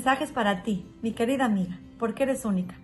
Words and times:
mensaje 0.00 0.24
es 0.24 0.32
para 0.32 0.62
ti, 0.62 0.86
mi 1.02 1.12
querida 1.12 1.44
amiga, 1.44 1.78
porque 1.98 2.22
eres 2.22 2.46
única. 2.46 2.74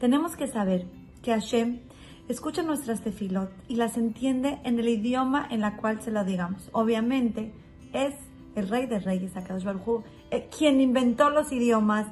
Tenemos 0.00 0.36
que 0.36 0.46
saber 0.46 0.86
que 1.22 1.30
Hashem 1.30 1.80
escucha 2.28 2.62
nuestras 2.62 3.02
tefilot 3.02 3.52
y 3.68 3.76
las 3.76 3.98
entiende 3.98 4.58
en 4.64 4.78
el 4.78 4.88
idioma 4.88 5.46
en 5.50 5.60
la 5.60 5.76
cual 5.76 6.00
se 6.00 6.10
lo 6.10 6.24
digamos. 6.24 6.70
Obviamente 6.72 7.52
es 7.92 8.14
el 8.54 8.70
rey 8.70 8.86
de 8.86 9.00
reyes, 9.00 9.36
Akadosh 9.36 9.64
Baruj 9.64 10.02
eh, 10.30 10.48
quien 10.56 10.80
inventó 10.80 11.28
los 11.28 11.52
idiomas. 11.52 12.06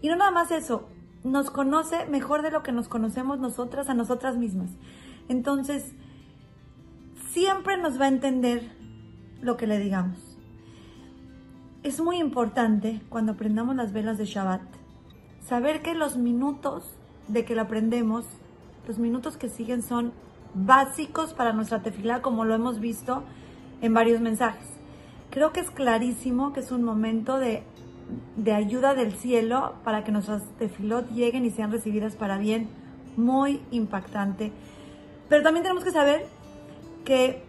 Y 0.00 0.08
no 0.08 0.16
nada 0.16 0.30
más 0.30 0.52
eso, 0.52 0.88
nos 1.22 1.50
conoce 1.50 2.06
mejor 2.06 2.40
de 2.40 2.50
lo 2.50 2.62
que 2.62 2.72
nos 2.72 2.88
conocemos 2.88 3.38
nosotras 3.38 3.90
a 3.90 3.94
nosotras 3.94 4.38
mismas. 4.38 4.70
Entonces, 5.28 5.92
siempre 7.28 7.76
nos 7.76 8.00
va 8.00 8.06
a 8.06 8.08
entender 8.08 8.72
lo 9.42 9.58
que 9.58 9.66
le 9.66 9.78
digamos. 9.78 10.27
Es 11.88 12.02
muy 12.02 12.18
importante 12.18 13.00
cuando 13.08 13.32
aprendamos 13.32 13.74
las 13.74 13.94
velas 13.94 14.18
de 14.18 14.26
Shabbat, 14.26 14.60
saber 15.40 15.80
que 15.80 15.94
los 15.94 16.18
minutos 16.18 16.84
de 17.28 17.46
que 17.46 17.54
lo 17.54 17.62
aprendemos, 17.62 18.26
los 18.86 18.98
minutos 18.98 19.38
que 19.38 19.48
siguen 19.48 19.80
son 19.80 20.12
básicos 20.52 21.32
para 21.32 21.54
nuestra 21.54 21.80
tefilá, 21.82 22.20
como 22.20 22.44
lo 22.44 22.54
hemos 22.54 22.78
visto 22.78 23.22
en 23.80 23.94
varios 23.94 24.20
mensajes. 24.20 24.68
Creo 25.30 25.54
que 25.54 25.60
es 25.60 25.70
clarísimo 25.70 26.52
que 26.52 26.60
es 26.60 26.72
un 26.72 26.82
momento 26.84 27.38
de, 27.38 27.62
de 28.36 28.52
ayuda 28.52 28.94
del 28.94 29.14
cielo 29.14 29.72
para 29.82 30.04
que 30.04 30.12
nuestras 30.12 30.42
tefilot 30.58 31.08
lleguen 31.12 31.46
y 31.46 31.50
sean 31.50 31.72
recibidas 31.72 32.16
para 32.16 32.36
bien, 32.36 32.68
muy 33.16 33.62
impactante. 33.70 34.52
Pero 35.30 35.42
también 35.42 35.62
tenemos 35.62 35.84
que 35.84 35.92
saber 35.92 36.26
que 37.06 37.42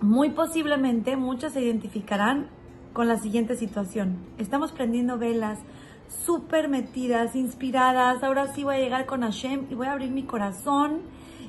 muy 0.00 0.30
posiblemente 0.30 1.16
muchos 1.16 1.52
se 1.52 1.60
identificarán 1.60 2.48
con 2.92 3.08
la 3.08 3.16
siguiente 3.16 3.56
situación. 3.56 4.18
Estamos 4.38 4.72
prendiendo 4.72 5.18
velas 5.18 5.58
súper 6.24 6.68
metidas, 6.68 7.34
inspiradas. 7.34 8.22
Ahora 8.22 8.52
sí 8.54 8.64
voy 8.64 8.76
a 8.76 8.78
llegar 8.78 9.06
con 9.06 9.22
Hashem 9.22 9.66
y 9.70 9.74
voy 9.74 9.86
a 9.86 9.92
abrir 9.92 10.10
mi 10.10 10.24
corazón 10.24 11.00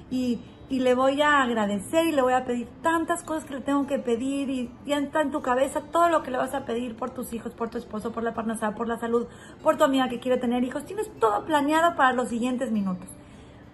y, 0.09 0.39
y, 0.69 0.79
le 0.79 0.95
voy 0.95 1.21
a 1.21 1.41
agradecer 1.41 2.05
y 2.05 2.11
le 2.11 2.21
voy 2.21 2.33
a 2.33 2.45
pedir 2.45 2.67
tantas 2.81 3.23
cosas 3.23 3.45
que 3.45 3.55
le 3.55 3.61
tengo 3.61 3.87
que 3.87 3.99
pedir 3.99 4.49
y 4.49 4.71
ya 4.85 4.99
está 4.99 5.21
en 5.21 5.31
tu 5.31 5.41
cabeza 5.41 5.81
todo 5.91 6.09
lo 6.09 6.23
que 6.23 6.31
le 6.31 6.37
vas 6.37 6.53
a 6.53 6.65
pedir 6.65 6.95
por 6.95 7.09
tus 7.11 7.33
hijos, 7.33 7.53
por 7.53 7.69
tu 7.69 7.77
esposo, 7.77 8.11
por 8.11 8.23
la 8.23 8.33
parnasá, 8.33 8.73
por 8.75 8.87
la 8.87 8.97
salud, 8.97 9.27
por 9.61 9.77
tu 9.77 9.83
amiga 9.83 10.09
que 10.09 10.19
quiere 10.19 10.37
tener 10.37 10.63
hijos. 10.63 10.85
Tienes 10.85 11.11
todo 11.19 11.45
planeado 11.45 11.95
para 11.95 12.13
los 12.13 12.29
siguientes 12.29 12.71
minutos. 12.71 13.07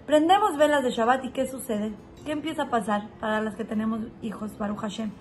Prendemos 0.05 0.57
velas 0.57 0.83
de 0.83 0.91
Shabbat 0.91 1.25
y 1.25 1.29
¿qué 1.29 1.45
sucede? 1.45 1.93
¿Qué 2.25 2.33
empieza 2.33 2.63
a 2.63 2.69
pasar 2.69 3.07
para 3.19 3.41
las 3.41 3.55
que 3.55 3.63
tenemos 3.63 4.01
hijos, 4.21 4.57
Baruch 4.57 4.79
Hashem? 4.79 5.11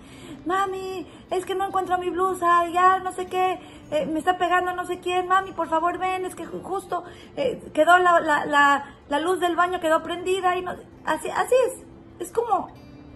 Mami, 0.45 1.07
es 1.31 1.45
que 1.45 1.55
no 1.55 1.67
encuentro 1.67 1.97
mi 1.97 2.09
blusa, 2.09 2.67
ya 2.69 2.99
no 2.99 3.11
sé 3.13 3.25
qué, 3.25 3.59
eh, 3.91 4.05
me 4.05 4.19
está 4.19 4.37
pegando 4.37 4.73
no 4.73 4.85
sé 4.85 4.99
quién, 4.99 5.27
mami, 5.27 5.51
por 5.53 5.69
favor 5.69 5.97
ven, 5.97 6.25
es 6.25 6.35
que 6.35 6.45
justo 6.45 7.03
eh, 7.35 7.71
quedó 7.73 7.97
la, 7.99 8.19
la, 8.19 8.85
la, 9.07 9.19
luz 9.19 9.39
del 9.39 9.55
baño, 9.55 9.79
quedó 9.79 10.03
prendida 10.03 10.57
y 10.57 10.61
no, 10.61 10.71
así, 11.05 11.29
así 11.29 11.55
es. 11.67 11.83
Es 12.19 12.31
como, 12.31 12.67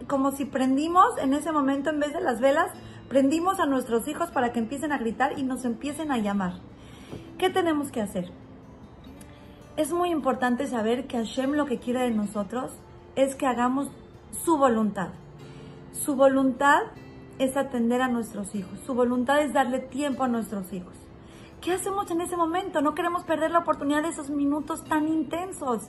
como 0.07 0.31
si 0.31 0.45
prendimos 0.45 1.17
en 1.17 1.33
ese 1.33 1.51
momento 1.51 1.89
en 1.89 1.99
vez 1.99 2.13
de 2.13 2.21
las 2.21 2.39
velas, 2.39 2.71
prendimos 3.09 3.59
a 3.59 3.65
nuestros 3.65 4.07
hijos 4.07 4.31
para 4.31 4.53
que 4.53 4.59
empiecen 4.59 4.91
a 4.91 4.97
gritar 4.97 5.37
y 5.37 5.43
nos 5.43 5.65
empiecen 5.65 6.11
a 6.11 6.17
llamar. 6.17 6.53
¿Qué 7.37 7.49
tenemos 7.49 7.91
que 7.91 8.01
hacer? 8.01 8.31
Es 9.75 9.91
muy 9.91 10.09
importante 10.09 10.67
saber 10.67 11.07
que 11.07 11.17
Hashem 11.17 11.51
lo 11.53 11.65
que 11.65 11.79
quiere 11.79 12.01
de 12.01 12.11
nosotros 12.11 12.71
es 13.15 13.35
que 13.35 13.45
hagamos 13.45 13.89
su 14.43 14.57
voluntad. 14.57 15.09
Su 15.91 16.15
voluntad 16.15 16.81
es 17.39 17.55
atender 17.57 18.01
a 18.01 18.07
nuestros 18.07 18.55
hijos. 18.55 18.79
Su 18.85 18.93
voluntad 18.93 19.41
es 19.41 19.53
darle 19.53 19.79
tiempo 19.79 20.23
a 20.23 20.27
nuestros 20.27 20.71
hijos. 20.73 20.93
¿Qué 21.61 21.71
hacemos 21.71 22.09
en 22.11 22.21
ese 22.21 22.35
momento? 22.35 22.81
No 22.81 22.93
queremos 22.93 23.23
perder 23.23 23.51
la 23.51 23.59
oportunidad 23.59 24.03
de 24.03 24.09
esos 24.09 24.29
minutos 24.29 24.83
tan 24.83 25.07
intensos. 25.07 25.83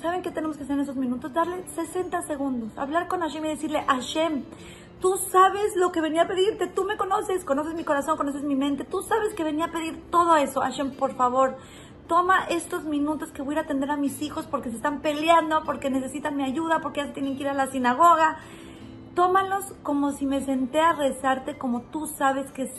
¿Saben 0.00 0.22
qué 0.22 0.30
tenemos 0.30 0.56
que 0.56 0.64
hacer 0.64 0.74
en 0.74 0.82
esos 0.82 0.96
minutos? 0.96 1.32
Darle 1.32 1.64
60 1.68 2.22
segundos, 2.22 2.76
hablar 2.76 3.08
con 3.08 3.20
Hashem 3.20 3.44
y 3.44 3.48
decirle, 3.48 3.82
Hashem, 3.86 4.44
tú 5.00 5.16
sabes 5.16 5.76
lo 5.76 5.92
que 5.92 6.00
venía 6.00 6.22
a 6.22 6.26
pedirte, 6.26 6.66
tú 6.66 6.84
me 6.84 6.96
conoces, 6.96 7.44
conoces 7.44 7.74
mi 7.74 7.84
corazón, 7.84 8.16
conoces 8.16 8.42
mi 8.42 8.56
mente, 8.56 8.84
tú 8.84 9.00
sabes 9.02 9.32
que 9.34 9.44
venía 9.44 9.66
a 9.66 9.70
pedir 9.70 10.10
todo 10.10 10.36
eso. 10.36 10.60
Hashem, 10.60 10.96
por 10.96 11.14
favor, 11.14 11.56
toma 12.06 12.44
estos 12.48 12.84
minutos 12.84 13.30
que 13.32 13.42
voy 13.42 13.56
a 13.56 13.60
atender 13.60 13.90
a 13.90 13.96
mis 13.96 14.22
hijos 14.22 14.46
porque 14.46 14.70
se 14.70 14.76
están 14.76 15.00
peleando, 15.00 15.62
porque 15.64 15.90
necesitan 15.90 16.36
mi 16.36 16.44
ayuda, 16.44 16.80
porque 16.80 17.00
ya 17.00 17.12
tienen 17.12 17.36
que 17.36 17.42
ir 17.42 17.48
a 17.48 17.54
la 17.54 17.66
sinagoga. 17.66 18.38
Tómalos 19.14 19.74
como 19.82 20.12
si 20.12 20.26
me 20.26 20.44
senté 20.44 20.80
a 20.80 20.92
rezarte 20.92 21.56
como 21.56 21.82
tú 21.82 22.06
sabes 22.06 22.50
que, 22.52 22.70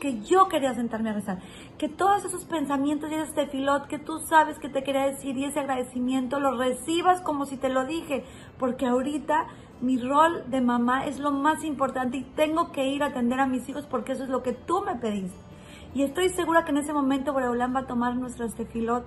que 0.00 0.20
yo 0.22 0.48
quería 0.48 0.74
sentarme 0.74 1.10
a 1.10 1.14
rezar. 1.14 1.38
Que 1.78 1.88
todos 1.88 2.24
esos 2.24 2.44
pensamientos 2.44 3.10
y 3.10 3.14
ese 3.14 3.32
tefilot 3.32 3.86
que 3.86 3.98
tú 3.98 4.18
sabes 4.18 4.58
que 4.58 4.68
te 4.68 4.82
quería 4.82 5.06
decir 5.06 5.36
y 5.36 5.44
ese 5.44 5.60
agradecimiento 5.60 6.38
lo 6.38 6.56
recibas 6.56 7.20
como 7.22 7.46
si 7.46 7.56
te 7.56 7.68
lo 7.68 7.86
dije. 7.86 8.24
Porque 8.58 8.86
ahorita 8.86 9.46
mi 9.80 9.98
rol 9.98 10.44
de 10.48 10.60
mamá 10.60 11.06
es 11.06 11.18
lo 11.18 11.32
más 11.32 11.64
importante 11.64 12.18
y 12.18 12.22
tengo 12.22 12.72
que 12.72 12.88
ir 12.88 13.02
a 13.02 13.06
atender 13.06 13.40
a 13.40 13.46
mis 13.46 13.68
hijos 13.68 13.86
porque 13.86 14.12
eso 14.12 14.24
es 14.24 14.30
lo 14.30 14.42
que 14.42 14.52
tú 14.52 14.82
me 14.82 14.94
pediste. 14.96 15.46
Y 15.96 16.02
estoy 16.02 16.28
segura 16.28 16.66
que 16.66 16.72
en 16.72 16.76
ese 16.76 16.92
momento 16.92 17.32
Boreolán 17.32 17.74
va 17.74 17.80
a 17.80 17.86
tomar 17.86 18.16
nuestro 18.16 18.46
tefilot 18.50 19.06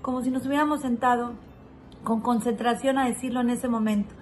como 0.00 0.22
si 0.22 0.30
nos 0.30 0.46
hubiéramos 0.46 0.80
sentado 0.80 1.34
con 2.02 2.22
concentración 2.22 2.96
a 2.96 3.04
decirlo 3.04 3.42
en 3.42 3.50
ese 3.50 3.68
momento. 3.68 4.14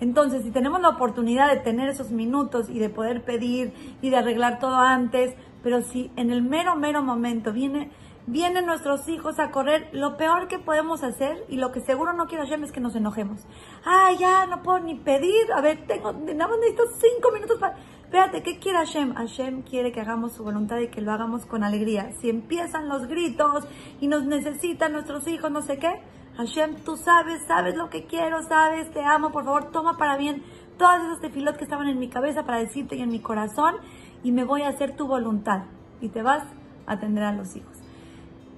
Entonces, 0.00 0.42
si 0.42 0.50
tenemos 0.50 0.80
la 0.80 0.88
oportunidad 0.88 1.48
de 1.48 1.60
tener 1.60 1.88
esos 1.88 2.10
minutos 2.10 2.68
y 2.68 2.80
de 2.80 2.88
poder 2.88 3.22
pedir 3.22 3.72
y 4.02 4.10
de 4.10 4.16
arreglar 4.16 4.58
todo 4.58 4.74
antes, 4.78 5.36
pero 5.62 5.82
si 5.82 6.10
en 6.16 6.32
el 6.32 6.42
mero, 6.42 6.74
mero 6.74 7.04
momento 7.04 7.52
viene, 7.52 7.92
vienen 8.26 8.66
nuestros 8.66 9.08
hijos 9.08 9.38
a 9.38 9.52
correr, 9.52 9.90
lo 9.92 10.16
peor 10.16 10.48
que 10.48 10.58
podemos 10.58 11.04
hacer 11.04 11.44
y 11.48 11.56
lo 11.56 11.70
que 11.70 11.78
seguro 11.82 12.12
no 12.14 12.26
quiero 12.26 12.42
hacer 12.42 12.60
es 12.64 12.72
que 12.72 12.80
nos 12.80 12.96
enojemos. 12.96 13.46
Ah, 13.84 14.10
ya 14.18 14.44
no 14.46 14.64
puedo 14.64 14.80
ni 14.80 14.96
pedir. 14.96 15.52
A 15.54 15.60
ver, 15.60 15.86
tengo, 15.86 16.12
nada 16.14 16.48
más 16.48 16.58
necesito 16.58 16.82
cinco 16.98 17.30
minutos 17.30 17.60
para. 17.60 17.76
Espérate, 18.10 18.42
¿qué 18.42 18.58
quiere 18.58 18.78
Hashem? 18.78 19.14
Hashem 19.14 19.62
quiere 19.62 19.92
que 19.92 20.00
hagamos 20.00 20.32
su 20.32 20.42
voluntad 20.42 20.80
y 20.80 20.88
que 20.88 21.00
lo 21.00 21.12
hagamos 21.12 21.46
con 21.46 21.62
alegría. 21.62 22.10
Si 22.20 22.28
empiezan 22.28 22.88
los 22.88 23.06
gritos 23.06 23.68
y 24.00 24.08
nos 24.08 24.24
necesitan 24.24 24.90
nuestros 24.90 25.28
hijos, 25.28 25.48
no 25.52 25.62
sé 25.62 25.78
qué, 25.78 26.02
Hashem, 26.36 26.82
tú 26.84 26.96
sabes, 26.96 27.40
sabes 27.46 27.76
lo 27.76 27.88
que 27.88 28.06
quiero, 28.06 28.42
sabes, 28.42 28.90
te 28.90 29.04
amo, 29.04 29.30
por 29.30 29.44
favor, 29.44 29.70
toma 29.70 29.96
para 29.96 30.16
bien 30.16 30.42
todas 30.76 31.04
esas 31.04 31.20
tefilot 31.20 31.56
que 31.56 31.62
estaban 31.62 31.86
en 31.86 32.00
mi 32.00 32.08
cabeza 32.08 32.42
para 32.42 32.58
decirte 32.58 32.96
y 32.96 33.02
en 33.02 33.10
mi 33.10 33.20
corazón 33.20 33.76
y 34.24 34.32
me 34.32 34.42
voy 34.42 34.62
a 34.62 34.70
hacer 34.70 34.96
tu 34.96 35.06
voluntad 35.06 35.66
y 36.00 36.08
te 36.08 36.22
vas 36.22 36.42
a 36.88 36.94
atender 36.94 37.22
a 37.22 37.32
los 37.32 37.54
hijos. 37.54 37.76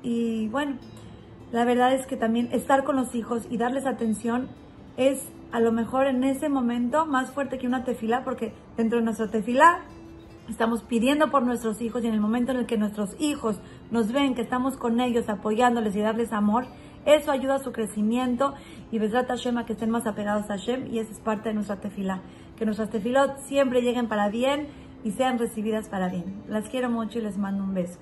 Y 0.03 0.49
bueno, 0.49 0.79
la 1.51 1.67
verdad 1.67 1.93
es 1.93 2.07
que 2.07 2.17
también 2.17 2.49
estar 2.53 2.85
con 2.85 2.97
los 2.97 3.15
hijos 3.15 3.47
y 3.51 3.59
darles 3.59 3.85
atención 3.85 4.49
es 4.97 5.23
a 5.53 5.61
lo 5.61 5.71
mejor 5.71 6.07
en 6.07 6.25
ese 6.25 6.49
momento 6.49 7.07
más 7.07 7.31
fuerte 7.31 7.59
que 7.59 7.67
una 7.67 7.85
tefila, 7.85 8.25
porque 8.25 8.55
dentro 8.77 8.99
de 8.99 9.05
nuestra 9.05 9.31
tefila 9.31 9.83
estamos 10.49 10.83
pidiendo 10.83 11.31
por 11.31 11.43
nuestros 11.43 11.81
hijos 11.83 12.03
y 12.03 12.09
en 12.09 12.15
el 12.15 12.21
momento 12.21 12.53
en 12.53 12.59
el 12.59 12.67
que 12.67 12.79
nuestros 12.79 13.15
hijos 13.21 13.61
nos 13.91 14.13
ven 14.13 14.35
que 14.35 14.43
estamos 14.43 14.77
con 14.77 15.01
ellos 15.01 15.29
apoyándoles 15.29 15.95
y 15.95 16.01
darles 16.01 16.33
amor, 16.33 16.67
eso 17.05 17.31
ayuda 17.31 17.57
a 17.57 17.59
su 17.59 17.73
crecimiento 17.73 18.55
y 18.91 18.99
Besrat 18.99 19.29
Hashem 19.29 19.59
a 19.59 19.67
que 19.67 19.75
estén 19.75 19.91
más 19.91 20.07
apegados 20.07 20.51
a 20.51 20.57
Hashem 20.57 20.87
y 20.93 20.99
eso 20.99 21.13
es 21.13 21.21
parte 21.21 21.51
de 21.51 21.55
nuestra 21.55 21.81
tefila. 21.81 22.23
Que 22.57 22.65
nuestras 22.65 22.91
tefilot 22.91 23.39
siempre 23.41 23.83
lleguen 23.83 24.09
para 24.09 24.29
bien 24.29 24.69
y 25.05 25.11
sean 25.11 25.39
recibidas 25.39 25.89
para 25.89 26.09
bien. 26.09 26.43
Las 26.49 26.69
quiero 26.69 26.89
mucho 26.91 27.19
y 27.19 27.23
les 27.23 27.37
mando 27.39 27.65
un 27.65 27.75
beso. 27.75 27.99